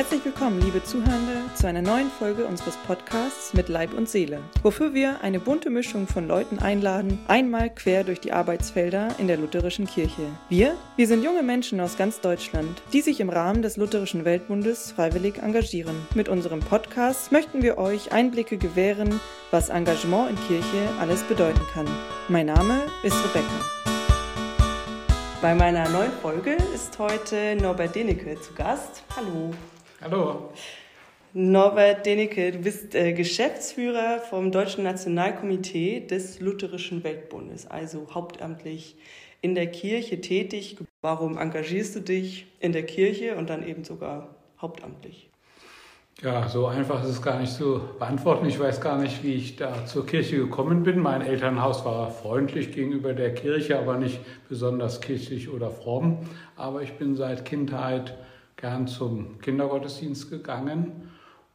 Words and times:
Herzlich 0.00 0.24
willkommen, 0.24 0.62
liebe 0.62 0.82
Zuhörende, 0.82 1.42
zu 1.54 1.66
einer 1.66 1.82
neuen 1.82 2.10
Folge 2.10 2.46
unseres 2.46 2.74
Podcasts 2.86 3.52
mit 3.52 3.68
Leib 3.68 3.92
und 3.92 4.08
Seele, 4.08 4.40
wofür 4.62 4.94
wir 4.94 5.20
eine 5.20 5.38
bunte 5.38 5.68
Mischung 5.68 6.06
von 6.06 6.26
Leuten 6.26 6.58
einladen, 6.58 7.18
einmal 7.28 7.68
quer 7.68 8.02
durch 8.02 8.18
die 8.18 8.32
Arbeitsfelder 8.32 9.16
in 9.18 9.28
der 9.28 9.36
lutherischen 9.36 9.86
Kirche. 9.86 10.22
Wir, 10.48 10.74
wir 10.96 11.06
sind 11.06 11.22
junge 11.22 11.42
Menschen 11.42 11.82
aus 11.82 11.98
ganz 11.98 12.22
Deutschland, 12.22 12.80
die 12.94 13.02
sich 13.02 13.20
im 13.20 13.28
Rahmen 13.28 13.60
des 13.60 13.76
Lutherischen 13.76 14.24
Weltbundes 14.24 14.92
freiwillig 14.92 15.36
engagieren. 15.42 15.96
Mit 16.14 16.30
unserem 16.30 16.60
Podcast 16.60 17.30
möchten 17.30 17.62
wir 17.62 17.76
euch 17.76 18.10
Einblicke 18.10 18.56
gewähren, 18.56 19.20
was 19.50 19.68
Engagement 19.68 20.30
in 20.30 20.36
Kirche 20.48 20.88
alles 20.98 21.22
bedeuten 21.24 21.60
kann. 21.74 21.86
Mein 22.30 22.46
Name 22.46 22.80
ist 23.02 23.16
Rebecca. 23.22 24.00
Bei 25.42 25.54
meiner 25.54 25.86
neuen 25.90 26.12
Folge 26.22 26.56
ist 26.74 26.98
heute 26.98 27.54
Norbert 27.56 27.94
Denecke 27.94 28.40
zu 28.40 28.54
Gast. 28.54 29.02
Hallo. 29.14 29.52
Hallo. 30.02 30.48
Norbert 31.34 32.06
Denecke, 32.06 32.52
du 32.52 32.58
bist 32.60 32.94
äh, 32.94 33.12
Geschäftsführer 33.12 34.20
vom 34.20 34.50
Deutschen 34.50 34.82
Nationalkomitee 34.82 36.00
des 36.00 36.40
Lutherischen 36.40 37.04
Weltbundes, 37.04 37.66
also 37.66 38.06
hauptamtlich 38.14 38.96
in 39.42 39.54
der 39.54 39.66
Kirche 39.66 40.22
tätig. 40.22 40.78
Warum 41.02 41.36
engagierst 41.36 41.96
du 41.96 42.00
dich 42.00 42.46
in 42.60 42.72
der 42.72 42.86
Kirche 42.86 43.36
und 43.36 43.50
dann 43.50 43.62
eben 43.62 43.84
sogar 43.84 44.34
hauptamtlich? 44.58 45.28
Ja, 46.22 46.48
so 46.48 46.66
einfach 46.66 47.04
ist 47.04 47.10
es 47.10 47.22
gar 47.22 47.38
nicht 47.38 47.52
zu 47.52 47.82
beantworten. 47.98 48.46
Ich 48.46 48.58
weiß 48.58 48.80
gar 48.80 48.96
nicht, 48.96 49.22
wie 49.22 49.34
ich 49.34 49.56
da 49.56 49.84
zur 49.84 50.06
Kirche 50.06 50.38
gekommen 50.38 50.82
bin. 50.82 50.98
Mein 50.98 51.20
Elternhaus 51.20 51.84
war 51.84 52.10
freundlich 52.10 52.72
gegenüber 52.72 53.12
der 53.12 53.34
Kirche, 53.34 53.78
aber 53.78 53.98
nicht 53.98 54.20
besonders 54.48 55.02
kirchlich 55.02 55.50
oder 55.50 55.70
fromm. 55.70 56.20
Aber 56.56 56.80
ich 56.82 56.94
bin 56.94 57.16
seit 57.16 57.44
Kindheit 57.44 58.14
gern 58.60 58.86
zum 58.86 59.38
Kindergottesdienst 59.40 60.30
gegangen 60.30 61.10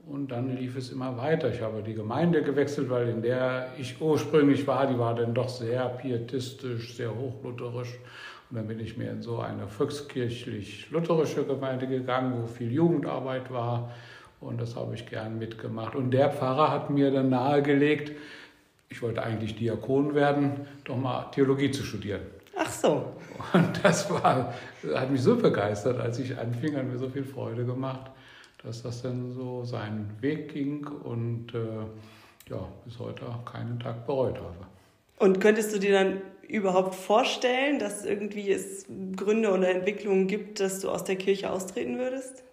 und 0.07 0.31
dann 0.31 0.55
lief 0.55 0.75
es 0.75 0.91
immer 0.91 1.17
weiter. 1.17 1.49
Ich 1.51 1.61
habe 1.61 1.81
die 1.81 1.93
Gemeinde 1.93 2.43
gewechselt, 2.43 2.89
weil 2.89 3.09
in 3.09 3.21
der 3.21 3.69
ich 3.77 3.99
ursprünglich 4.01 4.65
war, 4.67 4.87
die 4.87 4.97
war 4.97 5.15
dann 5.15 5.33
doch 5.33 5.49
sehr 5.49 5.87
pietistisch, 5.89 6.95
sehr 6.95 7.15
hochlutherisch. 7.15 7.97
Und 8.49 8.57
dann 8.57 8.67
bin 8.67 8.79
ich 8.79 8.97
mehr 8.97 9.11
in 9.11 9.21
so 9.21 9.39
eine 9.39 9.67
volkskirchlich-lutherische 9.67 11.45
Gemeinde 11.45 11.87
gegangen, 11.87 12.41
wo 12.41 12.47
viel 12.47 12.71
Jugendarbeit 12.71 13.51
war 13.51 13.91
und 14.41 14.61
das 14.61 14.75
habe 14.75 14.93
ich 14.95 15.05
gern 15.07 15.39
mitgemacht. 15.39 15.95
Und 15.95 16.11
der 16.11 16.29
Pfarrer 16.29 16.71
hat 16.71 16.89
mir 16.89 17.11
dann 17.11 17.29
nahegelegt, 17.29 18.11
ich 18.89 19.01
wollte 19.01 19.23
eigentlich 19.23 19.55
Diakon 19.55 20.13
werden, 20.13 20.67
doch 20.83 20.97
mal 20.97 21.31
Theologie 21.31 21.71
zu 21.71 21.83
studieren. 21.83 22.21
Ach 22.55 22.71
so. 22.71 23.13
Und 23.53 23.83
das 23.83 24.09
war, 24.09 24.53
hat 24.93 25.11
mich 25.11 25.21
so 25.21 25.35
begeistert, 25.35 25.99
als 25.99 26.19
ich 26.19 26.37
anfing, 26.37 26.75
hat 26.75 26.85
mir 26.85 26.97
so 26.97 27.09
viel 27.09 27.25
Freude 27.25 27.65
gemacht, 27.65 28.11
dass 28.63 28.81
das 28.81 29.01
dann 29.01 29.33
so 29.33 29.63
seinen 29.65 30.15
Weg 30.21 30.53
ging 30.53 30.87
und 30.87 31.53
äh, 31.53 32.49
ja, 32.49 32.67
bis 32.85 32.99
heute 32.99 33.27
auch 33.27 33.45
keinen 33.45 33.79
Tag 33.79 34.05
bereut 34.05 34.37
habe. 34.37 34.67
Und 35.17 35.39
könntest 35.39 35.73
du 35.73 35.79
dir 35.79 35.93
dann 35.93 36.21
überhaupt 36.47 36.95
vorstellen, 36.95 37.79
dass 37.79 38.05
irgendwie 38.05 38.51
es 38.51 38.85
Gründe 39.15 39.51
oder 39.51 39.69
Entwicklungen 39.69 40.27
gibt, 40.27 40.59
dass 40.59 40.79
du 40.79 40.89
aus 40.89 41.03
der 41.03 41.15
Kirche 41.15 41.49
austreten 41.49 41.97
würdest? 41.97 42.43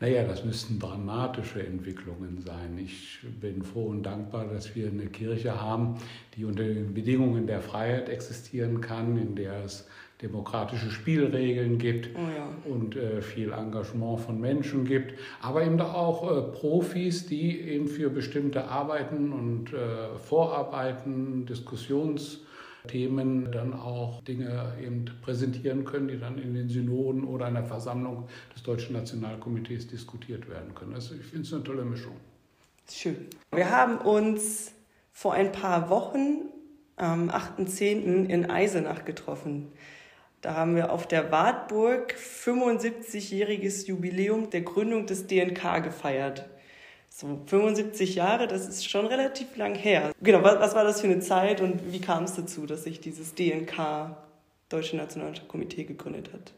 Naja, 0.00 0.22
das 0.22 0.44
müssten 0.44 0.78
dramatische 0.78 1.66
Entwicklungen 1.66 2.38
sein. 2.38 2.78
Ich 2.78 3.18
bin 3.40 3.62
froh 3.62 3.86
und 3.86 4.04
dankbar, 4.04 4.46
dass 4.46 4.76
wir 4.76 4.88
eine 4.88 5.06
Kirche 5.06 5.60
haben, 5.60 5.96
die 6.36 6.44
unter 6.44 6.62
den 6.62 6.94
Bedingungen 6.94 7.48
der 7.48 7.60
Freiheit 7.60 8.08
existieren 8.08 8.80
kann, 8.80 9.18
in 9.18 9.34
der 9.34 9.64
es 9.64 9.88
demokratische 10.22 10.90
Spielregeln 10.90 11.78
gibt 11.78 12.10
oh 12.16 12.18
ja. 12.18 12.48
und 12.72 12.96
äh, 12.96 13.22
viel 13.22 13.52
Engagement 13.52 14.20
von 14.20 14.40
Menschen 14.40 14.84
gibt, 14.84 15.14
aber 15.40 15.64
eben 15.64 15.80
auch 15.80 16.30
äh, 16.30 16.42
Profis, 16.52 17.26
die 17.26 17.60
eben 17.60 17.86
für 17.86 18.10
bestimmte 18.10 18.64
Arbeiten 18.64 19.32
und 19.32 19.72
äh, 19.72 20.16
Vorarbeiten, 20.18 21.46
Diskussions 21.46 22.40
Themen 22.86 23.50
dann 23.50 23.74
auch 23.74 24.22
Dinge 24.22 24.74
eben 24.82 25.04
präsentieren 25.22 25.84
können, 25.84 26.08
die 26.08 26.18
dann 26.18 26.38
in 26.38 26.54
den 26.54 26.68
Synoden 26.68 27.24
oder 27.24 27.48
in 27.48 27.54
der 27.54 27.64
Versammlung 27.64 28.28
des 28.54 28.62
Deutschen 28.62 28.94
Nationalkomitees 28.94 29.88
diskutiert 29.88 30.48
werden 30.48 30.74
können. 30.74 30.94
Also 30.94 31.14
ich 31.14 31.26
finde 31.26 31.42
es 31.42 31.52
eine 31.52 31.64
tolle 31.64 31.84
Mischung. 31.84 32.16
Schön. 32.90 33.26
Wir 33.52 33.70
haben 33.70 33.98
uns 33.98 34.72
vor 35.12 35.34
ein 35.34 35.52
paar 35.52 35.90
Wochen 35.90 36.46
am 36.96 37.28
8.10. 37.30 38.26
in 38.26 38.50
Eisenach 38.50 39.04
getroffen. 39.04 39.68
Da 40.40 40.54
haben 40.54 40.76
wir 40.76 40.92
auf 40.92 41.06
der 41.08 41.32
Wartburg 41.32 42.14
75-jähriges 42.14 43.86
Jubiläum 43.86 44.50
der 44.50 44.62
Gründung 44.62 45.06
des 45.06 45.26
DNK 45.26 45.82
gefeiert. 45.82 46.48
So 47.20 47.40
75 47.46 48.14
Jahre, 48.14 48.46
das 48.46 48.68
ist 48.68 48.88
schon 48.88 49.04
relativ 49.06 49.56
lang 49.56 49.74
her. 49.74 50.12
Genau, 50.22 50.44
was, 50.44 50.60
was 50.60 50.76
war 50.76 50.84
das 50.84 51.00
für 51.00 51.08
eine 51.08 51.18
Zeit 51.18 51.60
und 51.60 51.92
wie 51.92 52.00
kam 52.00 52.22
es 52.22 52.34
dazu, 52.34 52.64
dass 52.64 52.84
sich 52.84 53.00
dieses 53.00 53.34
DNK, 53.34 54.14
Deutsche 54.68 54.96
Nationalkomitee, 54.96 55.82
gegründet 55.82 56.32
hat? 56.32 56.52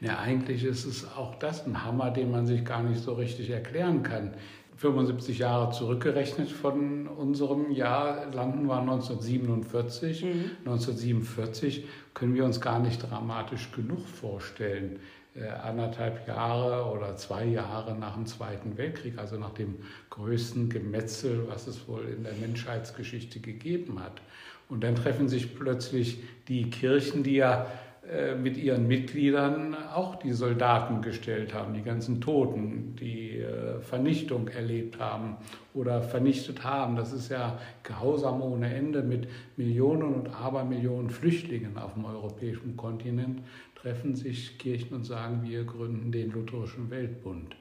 Ja, 0.00 0.18
eigentlich 0.18 0.64
ist 0.64 0.86
es 0.86 1.06
auch 1.18 1.34
das 1.34 1.66
ein 1.66 1.84
Hammer, 1.84 2.10
den 2.12 2.30
man 2.30 2.46
sich 2.46 2.64
gar 2.64 2.82
nicht 2.82 3.02
so 3.02 3.12
richtig 3.12 3.50
erklären 3.50 4.02
kann. 4.02 4.32
75 4.78 5.38
Jahre 5.38 5.70
zurückgerechnet 5.72 6.50
von 6.50 7.08
unserem 7.08 7.70
Jahr 7.70 8.32
landen 8.32 8.68
wir 8.68 8.78
1947. 8.78 10.24
Mhm. 10.24 10.50
1947 10.64 11.84
können 12.14 12.34
wir 12.34 12.46
uns 12.46 12.62
gar 12.62 12.78
nicht 12.78 13.02
dramatisch 13.02 13.70
genug 13.70 14.08
vorstellen. 14.08 14.98
Äh, 15.38 15.48
anderthalb 15.48 16.26
Jahre 16.26 16.90
oder 16.90 17.16
zwei 17.16 17.44
Jahre 17.44 17.94
nach 17.94 18.14
dem 18.14 18.24
Zweiten 18.24 18.78
Weltkrieg, 18.78 19.18
also 19.18 19.36
nach 19.36 19.52
dem 19.52 19.76
größten 20.08 20.70
Gemetzel, 20.70 21.46
was 21.48 21.66
es 21.66 21.86
wohl 21.86 22.06
in 22.06 22.24
der 22.24 22.32
Menschheitsgeschichte 22.34 23.40
gegeben 23.40 24.02
hat. 24.02 24.22
Und 24.70 24.82
dann 24.82 24.94
treffen 24.94 25.28
sich 25.28 25.54
plötzlich 25.54 26.22
die 26.48 26.70
Kirchen, 26.70 27.22
die 27.22 27.34
ja 27.34 27.66
äh, 28.10 28.34
mit 28.34 28.56
ihren 28.56 28.86
Mitgliedern 28.86 29.74
auch 29.94 30.16
die 30.16 30.32
Soldaten 30.32 31.02
gestellt 31.02 31.52
haben, 31.52 31.74
die 31.74 31.82
ganzen 31.82 32.22
Toten, 32.22 32.96
die 32.96 33.38
äh, 33.38 33.80
Vernichtung 33.80 34.48
erlebt 34.48 34.98
haben 35.00 35.36
oder 35.74 36.00
vernichtet 36.00 36.64
haben. 36.64 36.96
Das 36.96 37.12
ist 37.12 37.30
ja 37.30 37.58
grausam 37.82 38.40
ohne 38.40 38.74
Ende 38.74 39.02
mit 39.02 39.28
Millionen 39.58 40.14
und 40.14 40.28
Abermillionen 40.28 41.10
Flüchtlingen 41.10 41.76
auf 41.76 41.92
dem 41.92 42.06
europäischen 42.06 42.76
Kontinent 42.76 43.42
treffen 43.86 44.16
sich 44.16 44.58
Kirchen 44.58 44.96
und 44.96 45.04
sagen, 45.04 45.42
wir 45.44 45.62
gründen 45.62 46.10
den 46.10 46.32
Lutherischen 46.32 46.90
Weltbund. 46.90 47.54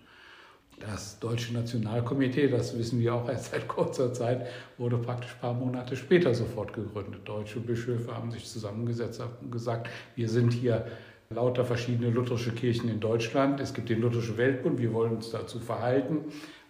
Das 0.79 1.19
Deutsche 1.19 1.53
Nationalkomitee, 1.53 2.47
das 2.47 2.75
wissen 2.75 2.99
wir 2.99 3.13
auch 3.13 3.29
erst 3.29 3.45
seit 3.51 3.67
kurzer 3.67 4.11
Zeit, 4.11 4.47
wurde 4.79 4.97
praktisch 4.97 5.33
ein 5.35 5.39
paar 5.39 5.53
Monate 5.53 5.95
später 5.95 6.33
sofort 6.33 6.73
gegründet. 6.73 7.21
Deutsche 7.25 7.59
Bischöfe 7.59 8.11
haben 8.11 8.31
sich 8.31 8.43
zusammengesetzt 8.47 9.21
und 9.39 9.51
gesagt, 9.51 9.87
wir 10.15 10.27
sind 10.27 10.51
hier 10.51 10.87
lauter 11.29 11.63
verschiedene 11.63 12.09
lutherische 12.09 12.53
Kirchen 12.53 12.89
in 12.89 12.99
Deutschland. 12.99 13.59
Es 13.59 13.75
gibt 13.75 13.89
den 13.89 14.01
Lutherischen 14.01 14.37
Weltbund, 14.37 14.79
wir 14.79 14.93
wollen 14.93 15.17
uns 15.17 15.29
dazu 15.29 15.59
verhalten. 15.59 16.21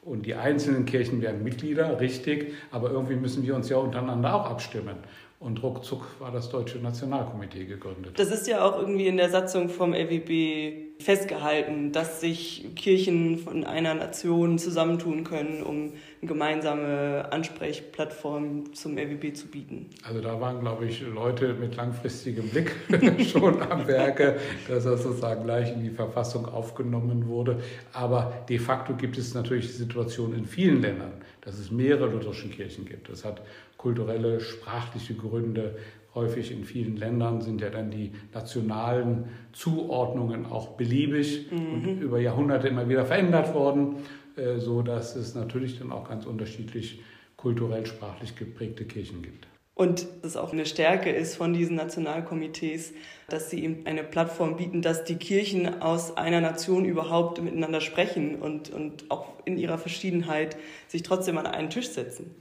Und 0.01 0.25
die 0.25 0.35
einzelnen 0.35 0.85
Kirchen 0.85 1.21
werden 1.21 1.43
Mitglieder, 1.43 1.99
richtig, 2.01 2.53
aber 2.71 2.91
irgendwie 2.91 3.15
müssen 3.15 3.43
wir 3.43 3.55
uns 3.55 3.69
ja 3.69 3.77
untereinander 3.77 4.35
auch 4.35 4.49
abstimmen. 4.49 4.97
Und 5.39 5.61
ruckzuck 5.61 6.19
war 6.19 6.31
das 6.31 6.49
Deutsche 6.49 6.77
Nationalkomitee 6.79 7.65
gegründet. 7.65 8.17
Das 8.17 8.31
ist 8.31 8.47
ja 8.47 8.63
auch 8.63 8.79
irgendwie 8.79 9.07
in 9.07 9.17
der 9.17 9.29
Satzung 9.29 9.69
vom 9.69 9.93
LWB 9.93 10.84
festgehalten, 10.99 11.91
dass 11.91 12.21
sich 12.21 12.73
Kirchen 12.75 13.37
von 13.37 13.63
einer 13.63 13.93
Nation 13.93 14.57
zusammentun 14.57 15.23
können, 15.23 15.61
um 15.61 15.91
eine 16.21 16.27
gemeinsame 16.27 17.31
Ansprechplattform 17.31 18.73
zum 18.73 18.97
LWB 18.97 19.35
zu 19.35 19.47
bieten. 19.47 19.89
Also 20.03 20.21
da 20.21 20.39
waren, 20.39 20.61
glaube 20.61 20.85
ich, 20.85 21.01
Leute 21.01 21.53
mit 21.53 21.75
langfristigem 21.75 22.49
Blick 22.49 22.75
schon 23.31 23.61
am 23.61 23.87
Werke, 23.87 24.37
dass 24.67 24.85
das 24.85 25.03
sozusagen 25.03 25.43
gleich 25.43 25.71
in 25.71 25.83
die 25.83 25.89
Verfassung 25.89 26.45
aufgenommen 26.45 27.27
wurde. 27.27 27.61
Aber 27.91 28.45
de 28.49 28.57
facto 28.57 28.95
gibt 28.95 29.17
es 29.17 29.33
natürlich 29.33 29.67
die 29.67 29.73
Situation 29.73 30.33
in 30.33 30.45
vielen 30.45 30.81
Ländern, 30.81 31.13
dass 31.41 31.59
es 31.59 31.71
mehrere 31.71 32.07
lutherische 32.07 32.47
Kirchen 32.47 32.85
gibt. 32.85 33.09
Das 33.09 33.25
hat 33.25 33.41
kulturelle, 33.77 34.39
sprachliche 34.39 35.13
Gründe. 35.13 35.75
Häufig 36.15 36.51
in 36.51 36.63
vielen 36.63 36.95
Ländern 36.95 37.41
sind 37.41 37.59
ja 37.59 37.69
dann 37.69 37.91
die 37.91 38.13
nationalen 38.33 39.25
Zuordnungen 39.51 40.45
auch 40.45 40.69
beliebig 40.69 41.51
mhm. 41.51 41.73
und 41.73 42.01
über 42.01 42.19
Jahrhunderte 42.19 42.69
immer 42.69 42.87
wieder 42.87 43.05
verändert 43.05 43.53
worden, 43.53 43.97
äh, 44.37 44.57
so 44.57 44.81
dass 44.81 45.15
es 45.15 45.35
natürlich 45.35 45.77
dann 45.77 45.91
auch 45.91 46.07
ganz 46.07 46.25
unterschiedlich 46.25 47.01
kulturell, 47.35 47.85
sprachlich 47.85 48.35
geprägte 48.35 48.85
Kirchen 48.85 49.21
gibt. 49.21 49.45
Und 49.75 50.07
das 50.21 50.37
auch 50.37 50.53
eine 50.53 50.65
Stärke 50.65 51.09
ist 51.09 51.35
von 51.35 51.53
diesen 51.53 51.75
Nationalkomitees, 51.75 52.93
dass 53.27 53.49
sie 53.49 53.61
eben 53.61 53.85
eine 53.85 54.05
Plattform 54.05 54.55
bieten, 54.55 54.81
dass 54.81 55.03
die 55.03 55.17
Kirchen 55.17 55.81
aus 55.81 56.15
einer 56.15 56.39
Nation 56.39 56.85
überhaupt 56.85 57.41
miteinander 57.41 57.81
sprechen 57.81 58.35
und, 58.35 58.69
und 58.69 59.11
auch 59.11 59.33
in 59.43 59.57
ihrer 59.57 59.77
Verschiedenheit 59.77 60.55
sich 60.87 61.03
trotzdem 61.03 61.37
an 61.37 61.45
einen 61.45 61.69
Tisch 61.69 61.89
setzen. 61.89 62.33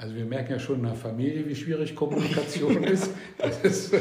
Also 0.00 0.14
wir 0.14 0.26
merken 0.26 0.52
ja 0.52 0.58
schon 0.60 0.76
in 0.76 0.84
der 0.84 0.94
Familie, 0.94 1.48
wie 1.48 1.56
schwierig 1.56 1.96
Kommunikation 1.96 2.84
ist. 2.84 3.12
Das 3.36 3.64
ist 3.64 3.92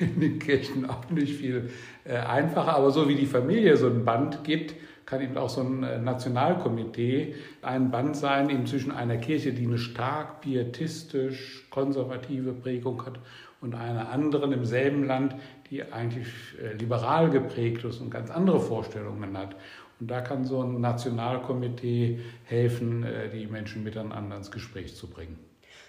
in 0.00 0.18
den 0.18 0.40
Kirchen 0.40 0.90
auch 0.90 1.08
nicht 1.08 1.34
viel 1.36 1.70
äh, 2.04 2.16
einfacher. 2.16 2.74
Aber 2.74 2.90
so 2.90 3.08
wie 3.08 3.14
die 3.14 3.26
Familie 3.26 3.76
so 3.76 3.86
ein 3.86 4.04
Band 4.04 4.42
gibt, 4.42 4.74
kann 5.06 5.20
eben 5.20 5.36
auch 5.36 5.48
so 5.48 5.60
ein 5.60 5.84
äh, 5.84 6.00
Nationalkomitee 6.00 7.36
ein 7.62 7.92
Band 7.92 8.16
sein, 8.16 8.50
eben 8.50 8.66
zwischen 8.66 8.90
einer 8.90 9.18
Kirche, 9.18 9.52
die 9.52 9.66
eine 9.66 9.78
stark 9.78 10.40
pietistisch 10.40 11.68
konservative 11.70 12.52
Prägung 12.52 13.06
hat, 13.06 13.20
und 13.60 13.74
einer 13.74 14.10
anderen 14.10 14.52
im 14.52 14.64
selben 14.64 15.04
Land, 15.04 15.34
die 15.70 15.82
eigentlich 15.92 16.28
äh, 16.62 16.74
liberal 16.74 17.30
geprägt 17.30 17.84
ist 17.84 18.00
und 18.00 18.10
ganz 18.10 18.30
andere 18.30 18.60
Vorstellungen 18.60 19.36
hat. 19.36 19.56
Und 19.98 20.10
da 20.10 20.20
kann 20.20 20.44
so 20.44 20.62
ein 20.62 20.80
Nationalkomitee 20.80 22.20
helfen, 22.44 23.02
äh, 23.04 23.30
die 23.30 23.46
Menschen 23.46 23.82
miteinander 23.82 24.36
ins 24.36 24.50
Gespräch 24.50 24.94
zu 24.94 25.08
bringen. 25.08 25.38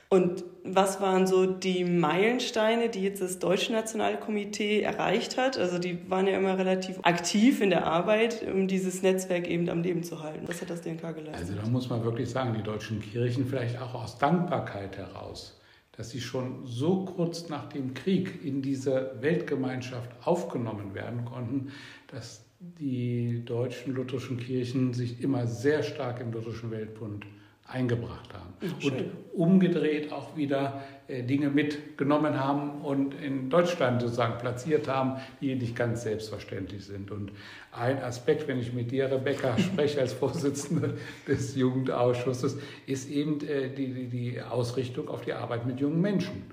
Und 0.09 0.45
was 0.63 1.01
waren 1.01 1.27
so 1.27 1.45
die 1.45 1.83
Meilensteine, 1.83 2.87
die 2.87 3.03
jetzt 3.03 3.21
das 3.21 3.39
Deutsche 3.39 3.73
Nationalkomitee 3.73 4.81
erreicht 4.81 5.37
hat? 5.37 5.57
Also 5.57 5.79
die 5.79 6.09
waren 6.09 6.27
ja 6.27 6.37
immer 6.37 6.57
relativ 6.57 6.99
aktiv 7.03 7.59
in 7.59 7.71
der 7.71 7.85
Arbeit, 7.85 8.41
um 8.49 8.69
dieses 8.69 9.01
Netzwerk 9.01 9.49
eben 9.49 9.69
am 9.69 9.81
Leben 9.81 10.03
zu 10.03 10.23
halten. 10.23 10.47
Was 10.47 10.61
hat 10.61 10.69
das 10.69 10.81
DNK 10.81 11.13
geleistet? 11.13 11.33
Also 11.35 11.55
da 11.55 11.67
muss 11.67 11.89
man 11.89 12.05
wirklich 12.05 12.29
sagen, 12.29 12.53
die 12.53 12.63
deutschen 12.63 13.01
Kirchen 13.01 13.47
vielleicht 13.47 13.81
auch 13.81 13.95
aus 13.95 14.17
Dankbarkeit 14.17 14.97
heraus, 14.97 15.56
dass 15.97 16.11
sie 16.11 16.21
schon 16.21 16.65
so 16.65 17.05
kurz 17.05 17.49
nach 17.49 17.67
dem 17.69 17.93
Krieg 17.95 18.45
in 18.45 18.61
diese 18.61 19.17
Weltgemeinschaft 19.19 20.11
aufgenommen 20.25 20.93
werden 20.93 21.25
konnten, 21.25 21.71
dass 22.07 22.45
die 22.59 23.43
deutschen 23.43 23.93
lutherischen 23.93 24.37
Kirchen 24.37 24.93
sich 24.93 25.21
immer 25.21 25.47
sehr 25.47 25.83
stark 25.83 26.21
im 26.21 26.31
Lutherischen 26.31 26.71
Weltbund 26.71 27.25
eingebracht 27.67 28.33
haben. 28.33 28.53
Ja, 28.61 28.91
und 28.91 29.11
umgedreht 29.33 30.11
auch 30.11 30.35
wieder 30.35 30.83
äh, 31.07 31.23
Dinge 31.23 31.49
mitgenommen 31.49 32.39
haben 32.39 32.81
und 32.81 33.13
in 33.13 33.49
Deutschland 33.49 34.01
sozusagen 34.01 34.39
platziert 34.39 34.87
haben, 34.87 35.17
die 35.41 35.53
nicht 35.55 35.75
ganz 35.75 36.03
selbstverständlich 36.03 36.85
sind. 36.85 37.11
Und 37.11 37.31
ein 37.71 38.01
Aspekt, 38.01 38.47
wenn 38.47 38.59
ich 38.59 38.73
mit 38.73 38.91
dir, 38.91 39.11
Rebecca, 39.11 39.57
spreche 39.59 39.99
als 39.99 40.13
Vorsitzende 40.13 40.97
des 41.27 41.55
Jugendausschusses, 41.55 42.57
ist 42.87 43.09
eben 43.09 43.41
äh, 43.47 43.69
die, 43.69 44.07
die 44.07 44.41
Ausrichtung 44.41 45.09
auf 45.09 45.21
die 45.21 45.33
Arbeit 45.33 45.65
mit 45.65 45.79
jungen 45.79 46.01
Menschen. 46.01 46.43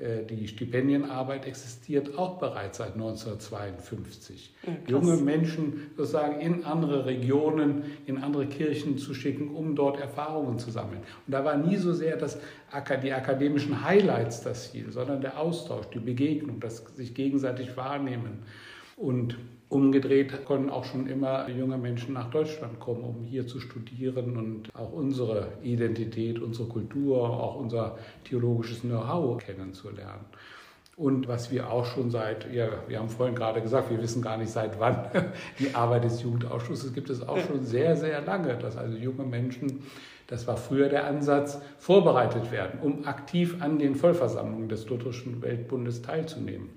Äh, 0.00 0.24
die 0.24 0.48
Stipendienarbeit 0.48 1.46
existiert 1.46 2.16
auch 2.16 2.38
bereits 2.38 2.78
seit 2.78 2.94
1952. 2.94 4.54
Ja, 4.66 4.72
Junge 4.86 5.16
Menschen 5.18 5.90
sozusagen 5.96 6.40
in 6.40 6.64
andere 6.64 7.04
Regionen, 7.04 7.84
in 8.06 8.16
andere 8.18 8.46
Kirchen 8.46 8.96
zu 8.96 9.12
schicken, 9.12 9.54
um 9.54 9.76
dort 9.76 10.00
Erfahrungen 10.00 10.58
zu 10.58 10.70
sammeln. 10.70 11.00
Und 11.26 11.32
da 11.32 11.44
war 11.44 11.56
nie 11.58 11.76
so 11.76 11.92
sehr 11.92 12.16
das, 12.16 12.38
die 13.02 13.12
akademischen 13.12 13.84
Highlights 13.84 14.42
das 14.42 14.70
Ziel, 14.70 14.90
sondern 14.90 15.20
der 15.20 15.38
Austausch, 15.38 15.86
die 15.92 15.98
Begegnung, 15.98 16.60
das 16.60 16.78
sich 16.96 17.14
gegenseitig 17.14 17.76
wahrnehmen. 17.76 18.44
Und 18.96 19.36
Umgedreht 19.70 20.44
konnten 20.46 20.68
auch 20.68 20.84
schon 20.84 21.06
immer 21.06 21.48
junge 21.48 21.78
Menschen 21.78 22.14
nach 22.14 22.28
Deutschland 22.28 22.80
kommen, 22.80 23.04
um 23.04 23.22
hier 23.22 23.46
zu 23.46 23.60
studieren 23.60 24.36
und 24.36 24.74
auch 24.74 24.92
unsere 24.92 25.52
Identität, 25.62 26.40
unsere 26.40 26.68
Kultur, 26.68 27.18
auch 27.20 27.54
unser 27.54 27.96
theologisches 28.24 28.80
Know-how 28.80 29.38
kennenzulernen. 29.38 30.24
Und 30.96 31.28
was 31.28 31.52
wir 31.52 31.70
auch 31.70 31.86
schon 31.86 32.10
seit, 32.10 32.52
ja, 32.52 32.68
wir 32.88 32.98
haben 32.98 33.08
vorhin 33.08 33.36
gerade 33.36 33.62
gesagt, 33.62 33.90
wir 33.90 34.02
wissen 34.02 34.22
gar 34.22 34.36
nicht 34.36 34.50
seit 34.50 34.80
wann 34.80 35.06
die 35.60 35.72
Arbeit 35.72 36.02
des 36.02 36.20
Jugendausschusses 36.20 36.92
gibt 36.92 37.08
es 37.08 37.26
auch 37.26 37.38
schon 37.38 37.64
sehr, 37.64 37.96
sehr 37.96 38.20
lange, 38.22 38.58
dass 38.58 38.76
also 38.76 38.96
junge 38.98 39.22
Menschen, 39.22 39.84
das 40.26 40.48
war 40.48 40.56
früher 40.56 40.88
der 40.88 41.06
Ansatz, 41.06 41.62
vorbereitet 41.78 42.50
werden, 42.50 42.80
um 42.80 43.06
aktiv 43.06 43.62
an 43.62 43.78
den 43.78 43.94
Vollversammlungen 43.94 44.68
des 44.68 44.88
Lutherischen 44.88 45.40
Weltbundes 45.42 46.02
teilzunehmen. 46.02 46.70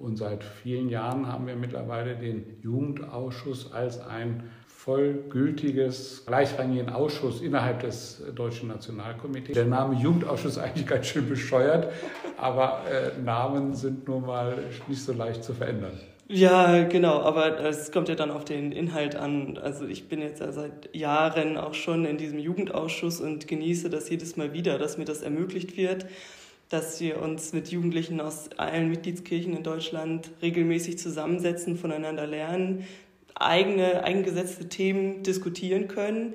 Und 0.00 0.16
seit 0.16 0.42
vielen 0.42 0.88
Jahren 0.88 1.26
haben 1.26 1.46
wir 1.46 1.56
mittlerweile 1.56 2.16
den 2.16 2.58
Jugendausschuss 2.62 3.70
als 3.70 4.00
ein 4.00 4.44
vollgültiges, 4.66 6.24
gleichrangigen 6.26 6.88
Ausschuss 6.88 7.42
innerhalb 7.42 7.80
des 7.80 8.22
Deutschen 8.34 8.68
Nationalkomitees. 8.68 9.52
Der 9.52 9.66
Name 9.66 9.94
Jugendausschuss 9.96 10.52
ist 10.52 10.58
eigentlich 10.58 10.86
ganz 10.86 11.06
schön 11.06 11.28
bescheuert, 11.28 11.92
aber 12.38 12.80
äh, 12.90 13.20
Namen 13.20 13.74
sind 13.74 14.08
nun 14.08 14.24
mal 14.24 14.56
nicht 14.88 15.02
so 15.02 15.12
leicht 15.12 15.44
zu 15.44 15.52
verändern. 15.52 16.00
Ja, 16.28 16.84
genau, 16.84 17.20
aber 17.20 17.60
es 17.60 17.92
kommt 17.92 18.08
ja 18.08 18.14
dann 18.14 18.30
auf 18.30 18.46
den 18.46 18.72
Inhalt 18.72 19.16
an. 19.16 19.58
Also 19.58 19.84
ich 19.84 20.08
bin 20.08 20.22
jetzt 20.22 20.40
ja 20.40 20.50
seit 20.50 20.94
Jahren 20.96 21.58
auch 21.58 21.74
schon 21.74 22.06
in 22.06 22.16
diesem 22.16 22.38
Jugendausschuss 22.38 23.20
und 23.20 23.48
genieße 23.48 23.90
das 23.90 24.08
jedes 24.08 24.38
Mal 24.38 24.54
wieder, 24.54 24.78
dass 24.78 24.96
mir 24.96 25.04
das 25.04 25.20
ermöglicht 25.20 25.76
wird 25.76 26.06
dass 26.70 27.00
wir 27.00 27.20
uns 27.20 27.52
mit 27.52 27.68
Jugendlichen 27.68 28.20
aus 28.20 28.48
allen 28.56 28.88
Mitgliedskirchen 28.88 29.56
in 29.56 29.62
Deutschland 29.64 30.30
regelmäßig 30.40 30.98
zusammensetzen, 30.98 31.76
voneinander 31.76 32.26
lernen, 32.26 32.86
eigene, 33.34 34.04
eingesetzte 34.04 34.68
Themen 34.68 35.22
diskutieren 35.24 35.88
können 35.88 36.34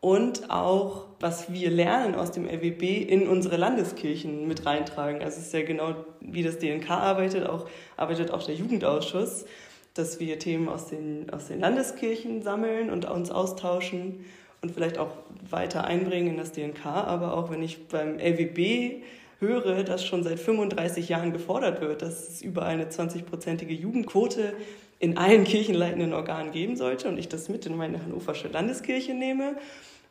und 0.00 0.50
auch, 0.50 1.06
was 1.18 1.52
wir 1.52 1.70
lernen 1.70 2.14
aus 2.14 2.30
dem 2.30 2.46
RWB, 2.46 2.82
in 3.08 3.26
unsere 3.26 3.56
Landeskirchen 3.56 4.46
mit 4.46 4.66
reintragen. 4.66 5.20
Also 5.20 5.38
es 5.38 5.46
ist 5.46 5.52
ja 5.52 5.62
genau, 5.62 5.96
wie 6.20 6.44
das 6.44 6.58
DNK 6.58 6.90
arbeitet, 6.90 7.46
auch, 7.46 7.68
arbeitet 7.96 8.30
auch 8.30 8.44
der 8.44 8.54
Jugendausschuss, 8.54 9.46
dass 9.94 10.20
wir 10.20 10.38
Themen 10.38 10.68
aus 10.68 10.88
den, 10.88 11.28
aus 11.30 11.48
den 11.48 11.58
Landeskirchen 11.58 12.42
sammeln 12.42 12.90
und 12.90 13.04
uns 13.04 13.32
austauschen 13.32 14.24
und 14.60 14.70
vielleicht 14.70 14.98
auch 14.98 15.10
weiter 15.48 15.84
einbringen 15.84 16.28
in 16.28 16.36
das 16.36 16.52
DNK. 16.52 16.86
Aber 16.86 17.36
auch 17.36 17.50
wenn 17.50 17.62
ich 17.62 17.88
beim 17.88 18.18
RWB 18.20 19.02
höre, 19.42 19.84
dass 19.84 20.02
schon 20.04 20.22
seit 20.22 20.40
35 20.40 21.10
Jahren 21.10 21.32
gefordert 21.32 21.82
wird, 21.82 22.00
dass 22.00 22.28
es 22.28 22.40
über 22.40 22.64
eine 22.64 22.86
20-prozentige 22.86 23.74
Jugendquote 23.74 24.54
in 24.98 25.18
allen 25.18 25.44
kirchenleitenden 25.44 26.14
Organen 26.14 26.52
geben 26.52 26.76
sollte 26.76 27.08
und 27.08 27.18
ich 27.18 27.28
das 27.28 27.50
mit 27.50 27.66
in 27.66 27.76
meine 27.76 28.02
hannoversche 28.02 28.48
Landeskirche 28.48 29.12
nehme 29.12 29.56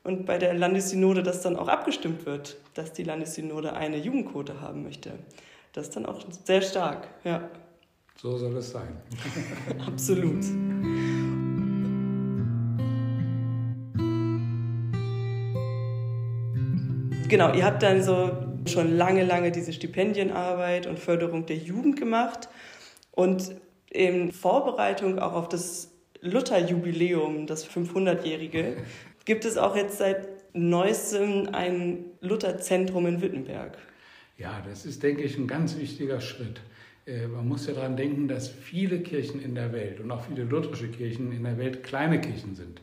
und 0.04 0.25
bei 0.25 0.38
der 0.38 0.54
Landessynode 0.54 1.24
das 1.24 1.42
dann 1.42 1.56
auch 1.56 1.68
abgestimmt 1.68 2.25
wird, 2.25 2.57
dass 2.74 2.94
die 2.94 3.04
Landessynode 3.04 3.74
eine 3.74 3.98
Jugendquote 3.98 4.62
haben 4.62 4.83
möchte. 4.83 5.12
Das 5.74 5.88
ist 5.88 5.95
dann 5.95 6.06
auch 6.06 6.19
sehr 6.44 6.62
stark, 6.62 7.07
ja. 7.24 7.50
So 8.18 8.38
soll 8.38 8.56
es 8.57 8.72
sein. 8.72 8.98
Absolut. 9.88 10.44
Genau, 17.31 17.54
ihr 17.54 17.63
habt 17.63 17.81
dann 17.81 18.04
so 18.04 18.50
schon 18.66 18.96
lange, 18.96 19.24
lange 19.24 19.52
diese 19.52 19.74
Stipendienarbeit 19.74 20.88
und 20.88 21.00
Förderung 21.00 21.46
der 21.46 21.58
Jugend 21.58 21.98
gemacht 21.98 22.50
und 23.12 23.56
in 23.90 24.31
Vorbereitung 24.31 25.19
auch 25.19 25.34
auf 25.34 25.50
das 25.50 25.92
Lutherjubiläum, 26.22 27.47
das 27.47 27.68
500-jährige, 27.68 28.78
gibt 29.26 29.45
es 29.45 29.57
auch 29.57 29.76
jetzt 29.76 29.97
seit 29.97 30.28
neuestem 30.54 31.50
ein 31.52 32.06
Lutherzentrum 32.21 33.07
in 33.07 33.21
Wittenberg. 33.21 33.78
Ja, 34.38 34.62
das 34.68 34.85
ist, 34.85 35.04
denke 35.04 35.24
ich, 35.24 35.38
ein 35.38 35.47
ganz 35.47 35.78
wichtiger 35.78 36.19
Schritt. 36.19 36.62
Äh, 37.06 37.28
man 37.28 37.47
muss 37.47 37.68
ja 37.68 37.74
daran 37.74 37.95
denken, 37.95 38.28
dass 38.28 38.50
viele 38.50 39.00
Kirchen 39.00 39.42
in 39.42 39.56
der 39.56 39.71
Welt 39.71 40.00
und 40.00 40.12
auch 40.12 40.26
viele 40.26 40.44
lutherische 40.44 40.88
Kirchen 40.88 41.31
in 41.31 41.44
der 41.44 41.57
Welt 41.57 41.83
kleine 41.83 42.19
Kirchen 42.19 42.56
sind 42.56 42.81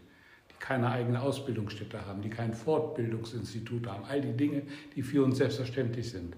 keine 0.61 0.91
eigene 0.91 1.21
Ausbildungsstätte 1.21 2.07
haben, 2.07 2.23
die 2.23 2.31
kein 2.31 2.55
Fortbildungsinstitut 2.55 3.87
haben. 3.87 4.05
All 4.09 4.21
die 4.21 4.37
Dinge, 4.37 4.63
die 4.95 5.03
für 5.03 5.25
uns 5.25 5.39
selbstverständlich 5.39 6.11
sind. 6.11 6.35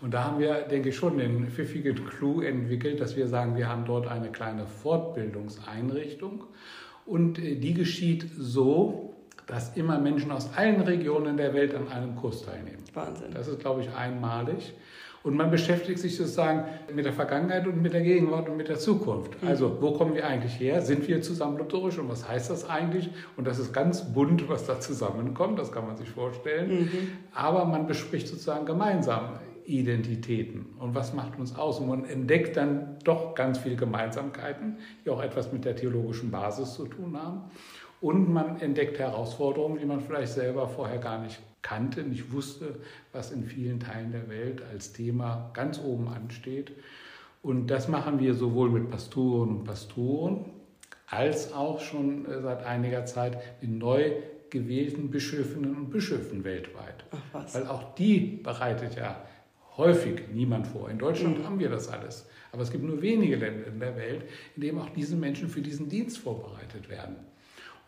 Und 0.00 0.12
da 0.14 0.24
haben 0.24 0.38
wir, 0.38 0.62
denke 0.62 0.90
ich, 0.90 0.96
schon 0.96 1.18
den 1.18 1.48
pfiffigen 1.48 2.06
Clou 2.06 2.40
entwickelt, 2.40 3.00
dass 3.00 3.16
wir 3.16 3.26
sagen, 3.26 3.56
wir 3.56 3.68
haben 3.68 3.84
dort 3.84 4.06
eine 4.06 4.30
kleine 4.30 4.66
Fortbildungseinrichtung. 4.66 6.44
Und 7.06 7.38
äh, 7.38 7.56
die 7.56 7.74
geschieht 7.74 8.26
so, 8.36 9.14
dass 9.46 9.76
immer 9.76 9.98
Menschen 9.98 10.30
aus 10.30 10.54
allen 10.56 10.80
Regionen 10.80 11.36
der 11.36 11.52
Welt 11.52 11.74
an 11.74 11.88
einem 11.88 12.16
Kurs 12.16 12.42
teilnehmen. 12.42 12.82
Wahnsinn. 12.94 13.32
Das 13.32 13.48
ist, 13.48 13.60
glaube 13.60 13.82
ich, 13.82 13.90
einmalig. 13.94 14.72
Und 15.24 15.36
man 15.36 15.50
beschäftigt 15.50 15.98
sich 15.98 16.16
sozusagen 16.16 16.64
mit 16.94 17.06
der 17.06 17.14
Vergangenheit 17.14 17.66
und 17.66 17.80
mit 17.80 17.94
der 17.94 18.02
Gegenwart 18.02 18.46
und 18.50 18.58
mit 18.58 18.68
der 18.68 18.78
Zukunft. 18.78 19.42
Mhm. 19.42 19.48
Also, 19.48 19.78
wo 19.80 19.92
kommen 19.92 20.14
wir 20.14 20.26
eigentlich 20.26 20.60
her? 20.60 20.82
Sind 20.82 21.08
wir 21.08 21.22
zusammen 21.22 21.56
lutherisch 21.56 21.98
und 21.98 22.10
was 22.10 22.28
heißt 22.28 22.50
das 22.50 22.68
eigentlich? 22.68 23.08
Und 23.38 23.46
das 23.46 23.58
ist 23.58 23.72
ganz 23.72 24.12
bunt, 24.12 24.50
was 24.50 24.66
da 24.66 24.78
zusammenkommt, 24.78 25.58
das 25.58 25.72
kann 25.72 25.86
man 25.86 25.96
sich 25.96 26.10
vorstellen. 26.10 26.82
Mhm. 26.82 27.08
Aber 27.32 27.64
man 27.64 27.86
bespricht 27.86 28.28
sozusagen 28.28 28.66
gemeinsam 28.66 29.38
Identitäten 29.64 30.66
und 30.78 30.94
was 30.94 31.14
macht 31.14 31.38
uns 31.38 31.56
aus. 31.56 31.80
Und 31.80 31.88
man 31.88 32.04
entdeckt 32.04 32.58
dann 32.58 32.98
doch 33.04 33.34
ganz 33.34 33.56
viele 33.56 33.76
Gemeinsamkeiten, 33.76 34.76
die 35.06 35.10
auch 35.10 35.22
etwas 35.22 35.50
mit 35.52 35.64
der 35.64 35.74
theologischen 35.74 36.30
Basis 36.30 36.74
zu 36.74 36.86
tun 36.86 37.16
haben. 37.16 37.44
Und 38.02 38.30
man 38.30 38.60
entdeckt 38.60 38.98
Herausforderungen, 38.98 39.78
die 39.78 39.86
man 39.86 40.00
vielleicht 40.00 40.34
selber 40.34 40.68
vorher 40.68 40.98
gar 40.98 41.18
nicht 41.22 41.40
kannte, 41.64 42.04
nicht 42.04 42.30
wusste, 42.32 42.76
was 43.12 43.32
in 43.32 43.42
vielen 43.44 43.80
Teilen 43.80 44.12
der 44.12 44.28
Welt 44.28 44.62
als 44.70 44.92
Thema 44.92 45.50
ganz 45.54 45.80
oben 45.80 46.06
ansteht. 46.06 46.70
Und 47.42 47.66
das 47.66 47.88
machen 47.88 48.20
wir 48.20 48.34
sowohl 48.34 48.70
mit 48.70 48.90
Pastoren 48.90 49.48
und 49.48 49.64
Pastoren 49.64 50.44
als 51.08 51.52
auch 51.52 51.80
schon 51.80 52.26
äh, 52.26 52.40
seit 52.40 52.62
einiger 52.64 53.04
Zeit 53.06 53.38
mit 53.60 53.70
neu 53.72 54.12
gewählten 54.50 55.10
Bischöfinnen 55.10 55.74
und 55.74 55.90
Bischöfen 55.90 56.44
weltweit. 56.44 57.04
Ach 57.10 57.18
was. 57.32 57.54
Weil 57.54 57.66
auch 57.66 57.94
die 57.96 58.40
bereitet 58.42 58.94
ja 58.94 59.20
häufig 59.76 60.22
niemand 60.32 60.66
vor. 60.68 60.88
In 60.90 60.98
Deutschland 60.98 61.38
Mhm. 61.40 61.44
haben 61.44 61.58
wir 61.58 61.70
das 61.70 61.88
alles. 61.88 62.28
Aber 62.52 62.62
es 62.62 62.70
gibt 62.70 62.84
nur 62.84 63.02
wenige 63.02 63.36
Länder 63.36 63.66
in 63.66 63.80
der 63.80 63.96
Welt, 63.96 64.22
in 64.54 64.62
denen 64.62 64.78
auch 64.78 64.90
diese 64.90 65.16
Menschen 65.16 65.48
für 65.48 65.60
diesen 65.60 65.88
Dienst 65.88 66.18
vorbereitet 66.18 66.88
werden. 66.88 67.16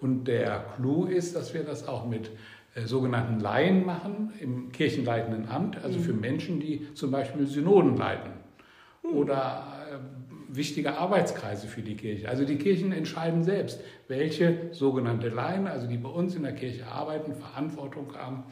Und 0.00 0.24
der 0.24 0.64
Clou 0.76 1.04
ist, 1.06 1.36
dass 1.36 1.54
wir 1.54 1.62
das 1.62 1.86
auch 1.86 2.06
mit 2.06 2.30
sogenannten 2.84 3.40
Laien 3.40 3.86
machen, 3.86 4.32
im 4.40 4.70
kirchenleitenden 4.70 5.48
Amt, 5.48 5.82
also 5.82 5.98
für 5.98 6.12
Menschen, 6.12 6.60
die 6.60 6.92
zum 6.94 7.10
Beispiel 7.10 7.46
Synoden 7.46 7.96
leiten 7.96 8.32
oder 9.02 9.64
äh, 9.90 10.54
wichtige 10.54 10.98
Arbeitskreise 10.98 11.66
für 11.66 11.82
die 11.82 11.96
Kirche. 11.96 12.28
Also 12.28 12.44
die 12.44 12.56
Kirchen 12.56 12.92
entscheiden 12.92 13.42
selbst, 13.42 13.80
welche 14.08 14.68
sogenannte 14.72 15.28
Laien, 15.28 15.66
also 15.66 15.86
die 15.86 15.96
bei 15.96 16.08
uns 16.08 16.34
in 16.34 16.42
der 16.42 16.54
Kirche 16.54 16.86
arbeiten, 16.86 17.34
Verantwortung 17.34 18.14
haben, 18.14 18.44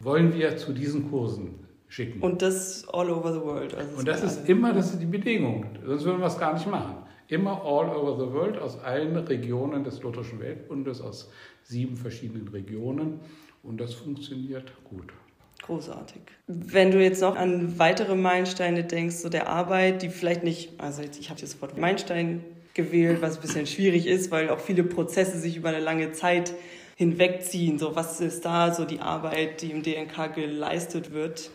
wollen 0.00 0.34
wir 0.34 0.56
zu 0.56 0.72
diesen 0.72 1.10
Kursen 1.10 1.66
schicken. 1.88 2.20
Und 2.22 2.42
das 2.42 2.88
all 2.88 3.10
over 3.10 3.32
the 3.32 3.40
world. 3.40 3.74
Also 3.74 3.98
Und 3.98 4.08
das 4.08 4.22
ist 4.22 4.48
immer 4.48 4.72
das 4.72 4.92
ist 4.92 5.02
die 5.02 5.06
Bedingung. 5.06 5.66
Sonst 5.84 6.04
würden 6.04 6.20
wir 6.20 6.26
es 6.26 6.38
gar 6.38 6.54
nicht 6.54 6.68
machen. 6.70 6.96
Immer 7.28 7.62
all 7.64 7.88
over 7.88 8.16
the 8.16 8.32
world, 8.32 8.58
aus 8.58 8.78
allen 8.78 9.16
Regionen 9.16 9.84
des 9.84 10.02
Lutherischen 10.02 10.40
Weltbundes, 10.40 11.00
aus 11.00 11.30
sieben 11.64 11.96
verschiedenen 11.96 12.48
Regionen. 12.48 13.20
Und 13.62 13.80
das 13.80 13.94
funktioniert 13.94 14.72
gut. 14.84 15.12
Großartig. 15.62 16.22
Wenn 16.48 16.90
du 16.90 17.00
jetzt 17.00 17.20
noch 17.20 17.36
an 17.36 17.78
weitere 17.78 18.16
Meilensteine 18.16 18.82
denkst, 18.82 19.16
so 19.16 19.28
der 19.28 19.48
Arbeit, 19.48 20.02
die 20.02 20.08
vielleicht 20.08 20.42
nicht, 20.42 20.80
also 20.80 21.02
ich 21.02 21.30
habe 21.30 21.40
jetzt 21.40 21.54
das 21.54 21.62
Wort 21.62 21.78
Meilenstein 21.78 22.42
gewählt, 22.74 23.22
was 23.22 23.36
ein 23.36 23.42
bisschen 23.42 23.66
schwierig 23.66 24.06
ist, 24.06 24.30
weil 24.32 24.50
auch 24.50 24.58
viele 24.58 24.82
Prozesse 24.82 25.38
sich 25.38 25.56
über 25.56 25.68
eine 25.68 25.78
lange 25.78 26.12
Zeit 26.12 26.52
hinwegziehen. 26.96 27.78
So, 27.78 27.94
was 27.94 28.20
ist 28.20 28.44
da 28.44 28.74
so 28.74 28.84
die 28.84 29.00
Arbeit, 29.00 29.62
die 29.62 29.70
im 29.70 29.82
DNK 29.82 30.34
geleistet 30.34 31.12
wird? 31.12 31.50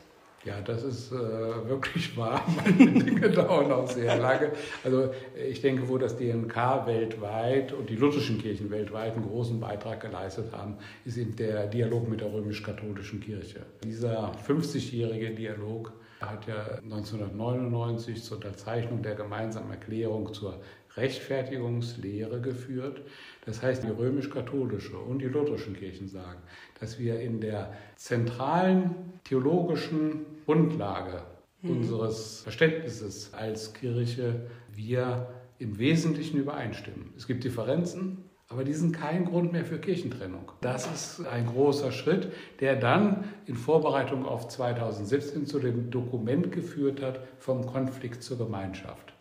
Ja, 0.46 0.62
das 0.62 0.84
ist 0.84 1.12
äh, 1.12 1.15
wirklich 1.15 2.15
wahr. 2.17 2.41
Manche 2.56 3.03
Dinge 3.03 3.29
dauern 3.29 3.72
auch 3.72 3.89
sehr 3.89 4.17
lange. 4.17 4.51
Also 4.84 5.12
ich 5.50 5.62
denke, 5.62 5.89
wo 5.89 5.98
das 5.98 6.17
DNK 6.17 6.86
weltweit 6.86 7.74
und 7.74 7.89
die 7.89 7.96
lutherschen 7.96 8.39
Kirchen 8.39 8.70
weltweit 8.70 9.15
einen 9.15 9.27
großen 9.27 9.60
Beitrag 9.60 10.01
geleistet 10.01 10.53
haben, 10.53 10.77
ist 11.06 11.17
eben 11.17 11.36
der 11.36 11.67
Dialog 11.67 12.08
mit 12.08 12.22
der 12.22 12.32
römisch-katholischen 12.32 13.20
Kirche. 13.20 13.65
Dieser 13.84 14.32
50-jährige 14.48 15.32
Dialog 15.32 15.91
hat 16.22 16.48
ja 16.48 16.79
1999 16.84 18.24
zur 18.24 18.38
Unterzeichnung 18.38 19.01
der 19.03 19.15
gemeinsamen 19.15 19.70
Erklärung 19.72 20.34
zur 20.34 20.60
Rechtfertigungslehre 20.98 22.42
geführt. 22.42 23.01
Das 23.46 23.62
heißt, 23.62 23.84
die 23.84 23.89
römisch-katholische 23.89 24.98
und 24.98 25.20
die 25.20 25.27
lutherischen 25.27 25.75
Kirchen 25.75 26.08
sagen, 26.08 26.42
dass 26.80 27.00
wir 27.00 27.20
in 27.20 27.39
der 27.39 27.74
zentralen 27.96 28.96
theologischen 29.24 30.25
Grundlage 30.46 31.24
unseres 31.63 32.42
Verständnisses 32.42 33.34
als 33.34 33.74
Kirche 33.74 34.48
wir 34.74 35.27
im 35.60 35.80
Wesentlichen 35.80 36.38
übereinstimmen. 36.39 37.13
Es 37.18 37.25
gibt 37.27 37.44
Differenzen, 37.44 38.24
aber 38.50 38.63
die 38.63 38.74
sind 38.74 38.94
kein 38.94 39.25
Grund 39.25 39.51
mehr 39.51 39.66
für 39.66 39.80
Kirchentrennung. 39.80 40.51
Das 40.62 40.88
ist 40.92 41.25
ein 41.27 41.48
großer 41.48 41.92
Schritt, 41.92 42.32
der 42.62 42.77
dann 42.77 43.25
in 43.46 43.56
Vorbereitung 43.56 44.25
auf 44.25 44.48
2017 44.48 45.46
zu 45.46 45.60
dem 45.60 45.89
Dokument 45.89 46.51
geführt 46.51 47.01
hat 47.01 47.20
vom 47.39 47.66
Konflikt 47.66 48.24
zur 48.24 48.38
Gemeinschaft. 48.38 49.16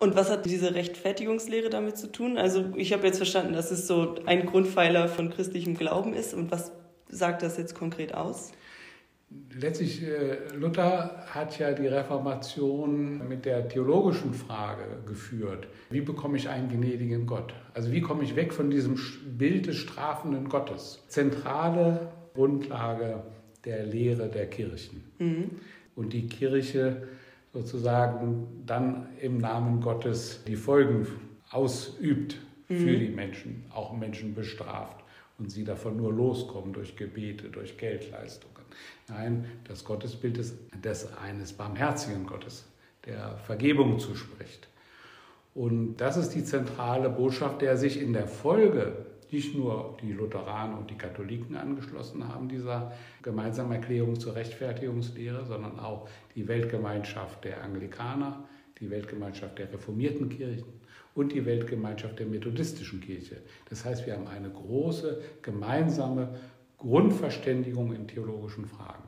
Und 0.00 0.16
was 0.16 0.30
hat 0.30 0.46
diese 0.46 0.74
Rechtfertigungslehre 0.74 1.68
damit 1.68 1.98
zu 1.98 2.10
tun? 2.10 2.38
Also 2.38 2.72
ich 2.74 2.94
habe 2.94 3.06
jetzt 3.06 3.18
verstanden, 3.18 3.52
dass 3.52 3.70
es 3.70 3.86
so 3.86 4.16
ein 4.24 4.46
Grundpfeiler 4.46 5.08
von 5.08 5.28
christlichem 5.28 5.76
Glauben 5.76 6.14
ist. 6.14 6.32
Und 6.32 6.50
was 6.50 6.72
sagt 7.08 7.42
das 7.42 7.58
jetzt 7.58 7.74
konkret 7.74 8.14
aus? 8.14 8.52
Letztlich, 9.52 10.02
äh, 10.02 10.38
Luther 10.56 11.24
hat 11.26 11.58
ja 11.58 11.72
die 11.72 11.86
Reformation 11.86 13.28
mit 13.28 13.44
der 13.44 13.68
theologischen 13.68 14.32
Frage 14.32 14.84
geführt. 15.06 15.68
Wie 15.90 16.00
bekomme 16.00 16.38
ich 16.38 16.48
einen 16.48 16.70
gnädigen 16.70 17.26
Gott? 17.26 17.52
Also 17.74 17.92
wie 17.92 18.00
komme 18.00 18.24
ich 18.24 18.34
weg 18.34 18.54
von 18.54 18.70
diesem 18.70 18.98
Bild 19.38 19.66
des 19.66 19.76
strafenden 19.76 20.48
Gottes? 20.48 21.04
Zentrale 21.08 22.10
Grundlage 22.34 23.22
der 23.66 23.84
Lehre 23.84 24.28
der 24.30 24.48
Kirchen. 24.48 25.04
Und 25.94 26.12
die 26.14 26.26
Kirche 26.26 27.06
sozusagen 27.52 28.62
dann 28.66 29.08
im 29.20 29.38
Namen 29.38 29.80
Gottes 29.80 30.44
die 30.44 30.56
Folgen 30.56 31.06
ausübt 31.50 32.36
für 32.66 32.96
die 32.96 33.08
Menschen, 33.08 33.64
auch 33.70 33.92
Menschen 33.96 34.34
bestraft 34.34 35.02
und 35.38 35.50
sie 35.50 35.64
davon 35.64 35.96
nur 35.96 36.12
loskommen 36.12 36.72
durch 36.72 36.96
Gebete, 36.96 37.48
durch 37.48 37.76
Geldleistungen. 37.76 38.54
Nein, 39.08 39.46
das 39.64 39.84
Gottesbild 39.84 40.38
ist 40.38 40.56
das 40.80 41.16
eines 41.16 41.52
barmherzigen 41.52 42.26
Gottes, 42.26 42.66
der 43.06 43.36
Vergebung 43.38 43.98
zuspricht. 43.98 44.68
Und 45.54 45.96
das 45.96 46.16
ist 46.16 46.30
die 46.30 46.44
zentrale 46.44 47.10
Botschaft, 47.10 47.60
der 47.62 47.76
sich 47.76 48.00
in 48.00 48.12
der 48.12 48.28
Folge 48.28 49.06
nicht 49.32 49.54
nur 49.54 49.96
die 50.02 50.12
Lutheranen 50.12 50.76
und 50.76 50.90
die 50.90 50.96
Katholiken 50.96 51.56
angeschlossen 51.56 52.26
haben, 52.28 52.48
dieser 52.48 52.92
gemeinsamen 53.22 53.72
Erklärung 53.72 54.18
zur 54.18 54.34
Rechtfertigungslehre, 54.34 55.44
sondern 55.46 55.78
auch 55.78 56.08
die 56.34 56.46
Weltgemeinschaft 56.48 57.44
der 57.44 57.62
Anglikaner, 57.62 58.44
die 58.80 58.90
Weltgemeinschaft 58.90 59.58
der 59.58 59.72
reformierten 59.72 60.28
Kirchen 60.28 60.80
und 61.14 61.32
die 61.32 61.44
Weltgemeinschaft 61.44 62.18
der 62.18 62.26
methodistischen 62.26 63.00
Kirche. 63.00 63.38
Das 63.68 63.84
heißt, 63.84 64.06
wir 64.06 64.14
haben 64.14 64.26
eine 64.26 64.50
große 64.50 65.20
gemeinsame 65.42 66.28
Grundverständigung 66.78 67.92
in 67.92 68.08
theologischen 68.08 68.66
Fragen. 68.66 69.04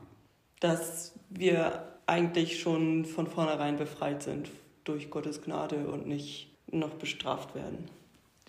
Dass 0.59 1.17
wir 1.29 1.83
eigentlich 2.05 2.59
schon 2.59 3.05
von 3.05 3.27
vornherein 3.27 3.77
befreit 3.77 4.23
sind 4.23 4.49
durch 4.83 5.09
Gottes 5.09 5.41
Gnade 5.41 5.87
und 5.87 6.07
nicht 6.07 6.51
noch 6.71 6.95
bestraft 6.95 7.55
werden. 7.55 7.89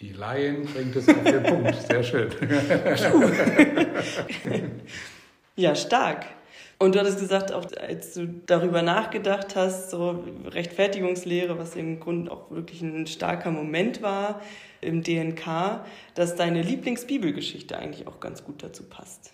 Die 0.01 0.13
Laien 0.13 0.67
bringt 0.67 0.97
es 0.97 1.09
auf 1.09 1.23
den 1.23 1.43
Punkt. 1.43 1.75
Sehr 1.83 2.03
schön. 2.03 2.31
Ja, 5.57 5.77
stark. 5.77 6.27
Und 6.81 6.95
du 6.95 6.99
hattest 6.99 7.21
gesagt, 7.21 7.53
auch 7.53 7.65
als 7.81 8.15
du 8.15 8.27
darüber 8.47 8.83
nachgedacht 8.83 9.55
hast, 9.55 9.91
so 9.91 10.25
Rechtfertigungslehre, 10.47 11.57
was 11.59 11.77
im 11.77 12.01
Grunde 12.01 12.33
auch 12.33 12.51
wirklich 12.51 12.83
ein 12.83 13.07
starker 13.07 13.53
Moment 13.53 14.03
war 14.03 14.43
im 14.81 15.05
DNK, 15.05 15.85
dass 16.15 16.35
deine 16.35 16.63
Lieblingsbibelgeschichte 16.63 17.79
eigentlich 17.79 18.09
auch 18.09 18.19
ganz 18.19 18.43
gut 18.43 18.65
dazu 18.65 18.83
passt. 18.83 19.33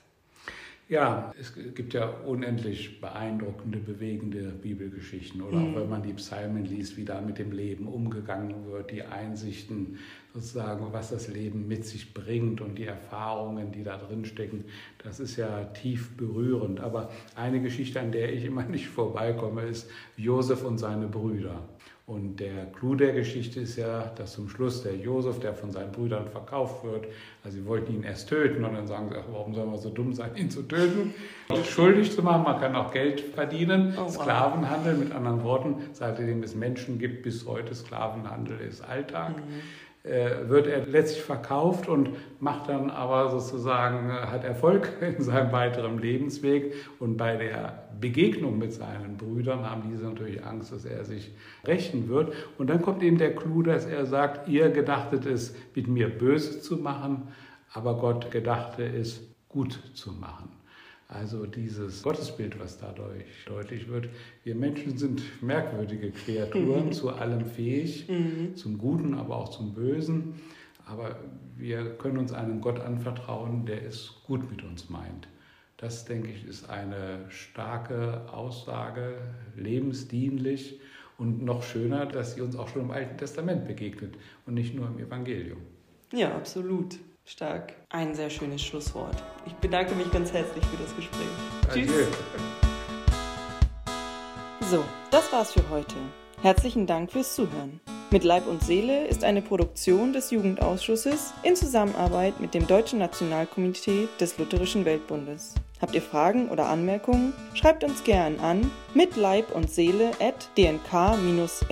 Ja, 0.90 1.32
es 1.38 1.54
gibt 1.54 1.94
ja 1.94 2.08
unendlich 2.26 3.00
beeindruckende, 3.00 3.78
bewegende 3.78 4.50
Bibelgeschichten. 4.50 5.40
Oder 5.40 5.58
auch 5.58 5.76
wenn 5.76 5.88
man 5.88 6.02
die 6.02 6.14
Psalmen 6.14 6.64
liest, 6.64 6.96
wie 6.96 7.04
da 7.04 7.20
mit 7.20 7.38
dem 7.38 7.52
Leben 7.52 7.86
umgegangen 7.86 8.66
wird, 8.66 8.90
die 8.90 9.04
Einsichten 9.04 10.00
sozusagen, 10.34 10.92
was 10.92 11.10
das 11.10 11.28
Leben 11.28 11.68
mit 11.68 11.86
sich 11.86 12.12
bringt 12.12 12.60
und 12.60 12.76
die 12.76 12.86
Erfahrungen, 12.86 13.70
die 13.70 13.84
da 13.84 13.98
drin 13.98 14.24
stecken, 14.24 14.64
das 15.04 15.20
ist 15.20 15.36
ja 15.36 15.62
tief 15.66 16.16
berührend. 16.16 16.80
Aber 16.80 17.12
eine 17.36 17.62
Geschichte, 17.62 18.00
an 18.00 18.10
der 18.10 18.32
ich 18.32 18.44
immer 18.44 18.64
nicht 18.64 18.88
vorbeikomme, 18.88 19.62
ist 19.62 19.88
Josef 20.16 20.64
und 20.64 20.78
seine 20.78 21.06
Brüder. 21.06 21.68
Und 22.10 22.40
der 22.40 22.66
Clou 22.76 22.96
der 22.96 23.12
Geschichte 23.12 23.60
ist 23.60 23.76
ja, 23.76 24.10
dass 24.16 24.32
zum 24.32 24.48
Schluss 24.48 24.82
der 24.82 24.96
Josef, 24.96 25.38
der 25.38 25.54
von 25.54 25.70
seinen 25.70 25.92
Brüdern 25.92 26.26
verkauft 26.26 26.82
wird, 26.82 27.06
also 27.44 27.56
sie 27.56 27.64
wollten 27.64 27.94
ihn 27.94 28.02
erst 28.02 28.28
töten 28.28 28.64
und 28.64 28.74
dann 28.74 28.88
sagen 28.88 29.10
sie, 29.10 29.14
ach, 29.16 29.26
warum 29.30 29.54
soll 29.54 29.66
man 29.66 29.78
so 29.78 29.90
dumm 29.90 30.12
sein, 30.12 30.34
ihn 30.34 30.50
zu 30.50 30.62
töten? 30.62 31.14
Schuldig 31.64 32.10
zu 32.10 32.24
machen, 32.24 32.42
man 32.42 32.58
kann 32.58 32.74
auch 32.74 32.90
Geld 32.90 33.20
verdienen, 33.20 33.94
Oh, 33.96 34.06
wow. 34.06 34.10
Sklavenhandel, 34.10 34.94
mit 34.94 35.12
anderen 35.12 35.44
Worten, 35.44 35.76
seitdem 35.92 36.42
es 36.42 36.56
Menschen 36.56 36.98
gibt, 36.98 37.22
bis 37.22 37.46
heute 37.46 37.76
Sklavenhandel 37.76 38.58
ist 38.58 38.80
Alltag. 38.80 39.36
Äh, 40.02 40.48
wird 40.48 40.66
er 40.66 40.86
letztlich 40.86 41.22
verkauft 41.22 41.86
und 41.86 42.08
macht 42.40 42.70
dann 42.70 42.88
aber 42.88 43.28
sozusagen, 43.28 44.08
äh, 44.08 44.14
hat 44.14 44.44
Erfolg 44.44 44.94
in 45.00 45.22
seinem 45.22 45.52
weiteren 45.52 45.98
Lebensweg. 45.98 46.72
Und 46.98 47.18
bei 47.18 47.36
der 47.36 47.89
Begegnung 48.00 48.58
mit 48.58 48.72
seinen 48.72 49.16
Brüdern 49.16 49.68
haben 49.68 49.82
diese 49.90 50.04
natürlich 50.04 50.44
Angst, 50.44 50.72
dass 50.72 50.84
er 50.84 51.04
sich 51.04 51.30
rächen 51.66 52.08
wird. 52.08 52.32
Und 52.58 52.68
dann 52.68 52.82
kommt 52.82 53.02
eben 53.02 53.18
der 53.18 53.34
Clou, 53.34 53.62
dass 53.62 53.84
er 53.84 54.06
sagt, 54.06 54.48
ihr 54.48 54.70
gedachtet 54.70 55.26
es, 55.26 55.54
mit 55.74 55.88
mir 55.88 56.08
böse 56.08 56.60
zu 56.60 56.76
machen, 56.76 57.28
aber 57.72 57.98
Gott 57.98 58.30
gedachte 58.30 58.84
es, 58.84 59.22
gut 59.48 59.80
zu 59.94 60.12
machen. 60.12 60.48
Also 61.08 61.44
dieses 61.44 62.04
Gottesbild, 62.04 62.60
was 62.60 62.78
dadurch 62.78 63.44
deutlich 63.46 63.88
wird. 63.88 64.08
Wir 64.44 64.54
Menschen 64.54 64.96
sind 64.96 65.42
merkwürdige 65.42 66.12
Kreaturen, 66.12 66.92
zu 66.92 67.10
allem 67.10 67.46
fähig, 67.46 68.06
zum 68.54 68.78
Guten, 68.78 69.14
aber 69.14 69.36
auch 69.36 69.48
zum 69.48 69.74
Bösen. 69.74 70.34
Aber 70.86 71.16
wir 71.56 71.96
können 71.98 72.18
uns 72.18 72.32
einem 72.32 72.60
Gott 72.60 72.78
anvertrauen, 72.78 73.66
der 73.66 73.84
es 73.84 74.14
gut 74.24 74.48
mit 74.50 74.62
uns 74.62 74.88
meint. 74.88 75.26
Das, 75.80 76.04
denke 76.04 76.28
ich, 76.28 76.46
ist 76.46 76.68
eine 76.68 77.24
starke 77.30 78.30
Aussage, 78.30 79.16
lebensdienlich 79.56 80.78
und 81.16 81.42
noch 81.42 81.62
schöner, 81.62 82.04
dass 82.04 82.34
sie 82.34 82.42
uns 82.42 82.54
auch 82.54 82.68
schon 82.68 82.82
im 82.82 82.90
Alten 82.90 83.16
Testament 83.16 83.66
begegnet 83.66 84.14
und 84.44 84.52
nicht 84.52 84.74
nur 84.74 84.88
im 84.88 84.98
Evangelium. 84.98 85.56
Ja, 86.12 86.34
absolut. 86.34 86.98
Stark. 87.24 87.72
Ein 87.88 88.14
sehr 88.14 88.28
schönes 88.28 88.62
Schlusswort. 88.62 89.22
Ich 89.46 89.54
bedanke 89.54 89.94
mich 89.94 90.10
ganz 90.10 90.34
herzlich 90.34 90.62
für 90.66 90.76
das 90.76 90.94
Gespräch. 90.94 91.20
Adieu. 91.70 91.86
Tschüss. 91.86 92.08
So, 94.70 94.84
das 95.10 95.32
war's 95.32 95.54
für 95.54 95.66
heute. 95.70 95.94
Herzlichen 96.42 96.86
Dank 96.86 97.10
fürs 97.10 97.34
Zuhören. 97.34 97.80
Mit 98.10 98.24
Leib 98.24 98.46
und 98.46 98.62
Seele 98.62 99.06
ist 99.06 99.24
eine 99.24 99.40
Produktion 99.40 100.12
des 100.12 100.30
Jugendausschusses 100.30 101.32
in 101.42 101.56
Zusammenarbeit 101.56 102.38
mit 102.38 102.52
dem 102.52 102.66
Deutschen 102.66 102.98
Nationalkomitee 102.98 104.08
des 104.20 104.36
Lutherischen 104.36 104.84
Weltbundes. 104.84 105.54
Habt 105.80 105.94
ihr 105.94 106.02
Fragen 106.02 106.48
oder 106.48 106.66
Anmerkungen? 106.66 107.32
Schreibt 107.54 107.84
uns 107.84 108.04
gern 108.04 108.38
an 108.40 108.70
mit 108.94 109.16
Leib 109.16 109.54
und 109.54 109.70
Seele 109.70 110.10
at 110.20 110.48
dnk-lwb.de. 110.56 111.70